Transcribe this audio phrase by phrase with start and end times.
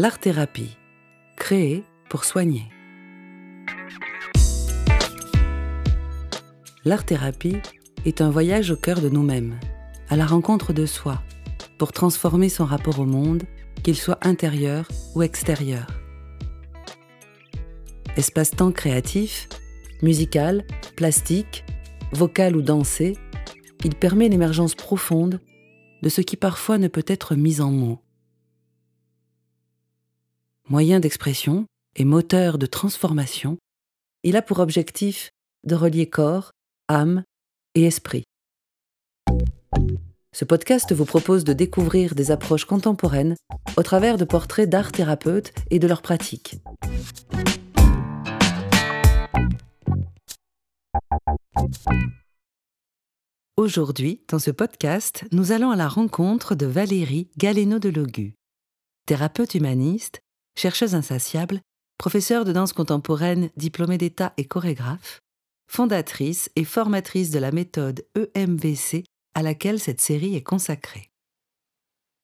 [0.00, 0.76] L'art-thérapie,
[1.34, 2.62] créée pour soigner.
[6.84, 7.56] L'art-thérapie
[8.06, 9.58] est un voyage au cœur de nous-mêmes,
[10.08, 11.20] à la rencontre de soi,
[11.78, 13.42] pour transformer son rapport au monde,
[13.82, 15.88] qu'il soit intérieur ou extérieur.
[18.16, 19.48] Espace-temps créatif,
[20.02, 21.64] musical, plastique,
[22.12, 23.16] vocal ou dansé,
[23.84, 25.40] il permet l'émergence profonde
[26.02, 27.98] de ce qui parfois ne peut être mis en mots.
[30.70, 31.64] Moyen d'expression
[31.96, 33.56] et moteur de transformation,
[34.22, 35.30] il a pour objectif
[35.64, 36.50] de relier corps,
[36.88, 37.24] âme
[37.74, 38.24] et esprit.
[40.34, 43.34] Ce podcast vous propose de découvrir des approches contemporaines
[43.78, 46.56] au travers de portraits d'art thérapeutes et de leurs pratiques.
[53.56, 58.34] Aujourd'hui, dans ce podcast, nous allons à la rencontre de Valérie Galeno de Logu,
[59.06, 60.20] thérapeute humaniste,
[60.56, 61.60] chercheuse insatiable,
[61.98, 65.20] professeure de danse contemporaine, diplômée d'État et chorégraphe,
[65.68, 71.10] fondatrice et formatrice de la méthode EMVC à laquelle cette série est consacrée.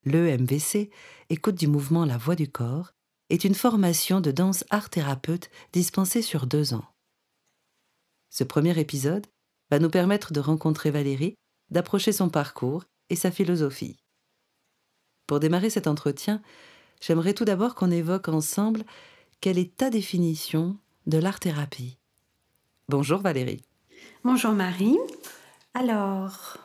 [0.04, 0.90] L'EMVC,
[1.30, 2.92] écoute du mouvement La Voix du Corps,
[3.30, 6.84] est une formation de danse art-thérapeute dispensée sur deux ans.
[8.30, 9.26] Ce premier épisode
[9.70, 11.36] va nous permettre de rencontrer Valérie,
[11.70, 13.96] d'approcher son parcours et sa philosophie.
[15.26, 16.42] Pour démarrer cet entretien,
[17.04, 18.82] j'aimerais tout d'abord qu'on évoque ensemble
[19.40, 21.98] quelle est ta définition de l'art-thérapie.
[22.88, 23.62] Bonjour Valérie.
[24.24, 24.96] Bonjour Marie.
[25.74, 26.56] Alors,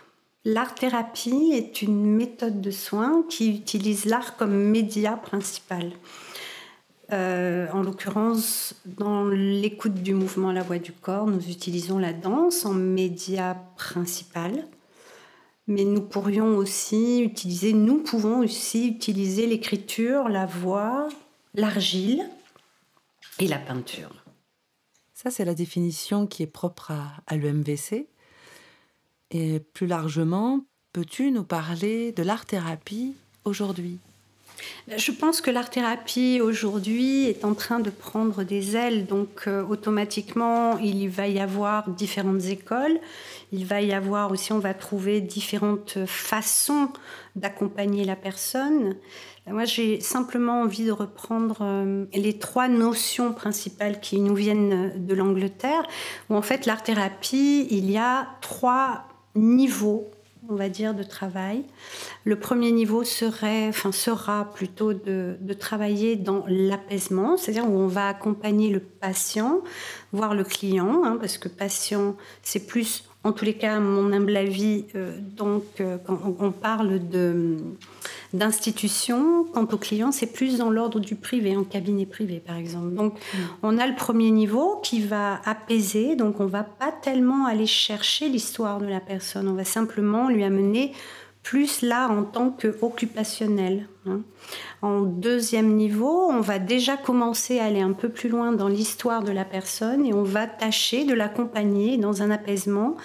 [0.45, 5.91] l'art-thérapie est une méthode de soins qui utilise l'art comme média principal.
[7.11, 12.65] Euh, en l'occurrence, dans l'écoute du mouvement La Voix du Corps, nous utilisons la danse
[12.65, 14.67] en média principal.
[15.69, 21.07] Mais nous pourrions aussi utiliser, nous pouvons aussi utiliser l'écriture, la voix,
[21.53, 22.27] l'argile
[23.37, 24.09] et la peinture.
[25.13, 28.07] Ça, c'est la définition qui est propre à, à l'EMVC.
[29.29, 33.15] Et plus largement, peux-tu nous parler de l'art-thérapie
[33.45, 33.99] aujourd'hui?
[34.97, 40.77] Je pense que l'art-thérapie aujourd'hui est en train de prendre des ailes, donc euh, automatiquement
[40.77, 42.99] il va y avoir différentes écoles,
[43.51, 46.89] il va y avoir aussi, on va trouver différentes façons
[47.35, 48.95] d'accompagner la personne.
[49.47, 55.13] Moi j'ai simplement envie de reprendre euh, les trois notions principales qui nous viennent de
[55.13, 55.83] l'Angleterre,
[56.29, 60.09] où en fait l'art-thérapie, il y a trois niveaux
[60.49, 61.63] on va dire, de travail.
[62.25, 68.07] Le premier niveau serait, enfin, sera plutôt de, travailler dans l'apaisement, c'est-à-dire où on va
[68.07, 69.61] accompagner le patient,
[70.11, 74.37] voire le client, hein, parce que patient, c'est plus, en tous les cas, mon humble
[74.37, 77.57] avis, euh, donc euh, quand on parle de
[78.31, 79.45] d'institutions.
[79.53, 82.93] Quant aux clients, c'est plus dans l'ordre du privé, en cabinet privé par exemple.
[82.93, 83.37] Donc mm.
[83.63, 88.29] on a le premier niveau qui va apaiser, donc on va pas tellement aller chercher
[88.29, 90.93] l'histoire de la personne, on va simplement lui amener
[91.43, 93.87] plus là en tant qu'occupationnel.
[94.05, 94.21] Hein.
[94.81, 99.23] En deuxième niveau, on va déjà commencer à aller un peu plus loin dans l'histoire
[99.23, 102.95] de la personne et on va tâcher de l'accompagner dans un apaisement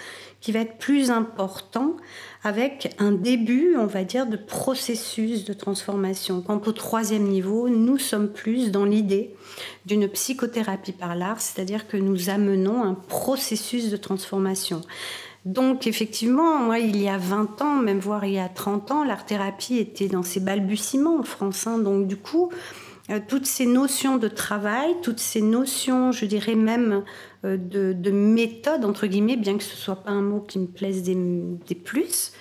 [0.41, 1.95] qui va être plus important
[2.43, 6.41] avec un début, on va dire, de processus de transformation.
[6.41, 9.33] Quant au troisième niveau, nous sommes plus dans l'idée
[9.87, 14.81] d'une psychothérapie par l'art, c'est-à-dire que nous amenons un processus de transformation.
[15.45, 19.03] Donc effectivement, moi, il y a 20 ans, même voire il y a 30 ans,
[19.03, 21.67] l'art-thérapie était dans ses balbutiements en France.
[21.67, 21.77] Hein.
[21.77, 22.51] Donc du coup,
[23.11, 27.03] euh, toutes ces notions de travail, toutes ces notions, je dirais même
[27.45, 31.03] euh, de, méthode, entre guillemets, bien que ce soit pas un mot qui me plaise
[31.03, 32.31] des, plus,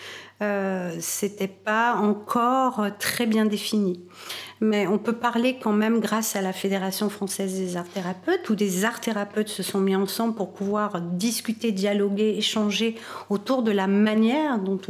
[0.44, 4.04] euh, c'était pas encore très bien défini.
[4.60, 8.54] Mais on peut parler quand même grâce à la Fédération française des arts thérapeutes, où
[8.54, 12.96] des arts thérapeutes se sont mis ensemble pour pouvoir discuter, dialoguer, échanger
[13.30, 14.80] autour de la manière dont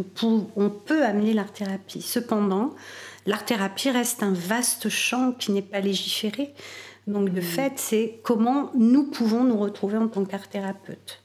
[0.57, 2.03] on peut amener l'art thérapie.
[2.03, 2.75] Cependant,
[3.27, 6.55] l'art-thérapie reste un vaste champ qui n'est pas légiféré.
[7.07, 7.43] Donc, de mmh.
[7.43, 11.23] fait, c'est comment nous pouvons nous retrouver en tant qu'art-thérapeute.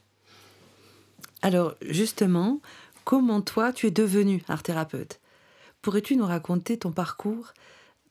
[1.42, 2.60] Alors, justement,
[3.10, 5.18] comment toi, tu es devenu art-thérapeute
[5.82, 7.54] Pourrais-tu nous raconter ton parcours,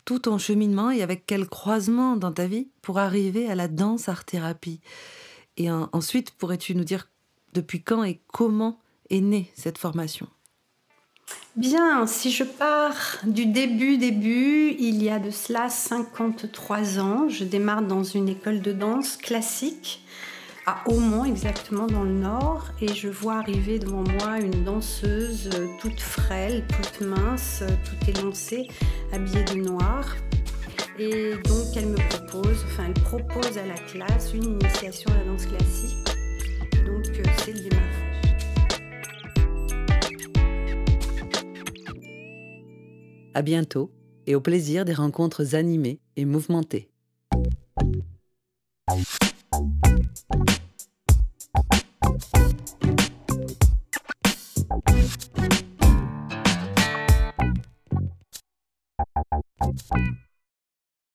[0.04, 4.10] tout ton cheminement et avec quel croisement dans ta vie pour arriver à la danse
[4.10, 4.82] art-thérapie
[5.56, 7.08] Et ensuite, pourrais-tu nous dire
[7.54, 8.78] depuis quand et comment
[9.10, 10.28] est née cette formation?
[11.56, 17.46] Bien, si je pars du début, début, il y a de cela 53 ans, je
[17.46, 20.04] démarre dans une école de danse classique
[20.70, 25.50] à Aumont, exactement dans le nord, et je vois arriver devant moi une danseuse
[25.82, 28.68] toute frêle, toute mince, toute élancée,
[29.12, 30.16] habillée de noir.
[31.00, 35.24] Et donc elle me propose, enfin elle propose à la classe une initiation à la
[35.32, 35.98] danse classique.
[36.86, 37.96] Donc euh, c'est le démarrage.
[43.34, 43.90] À bientôt
[44.28, 46.92] et au plaisir des rencontres animées et mouvementées.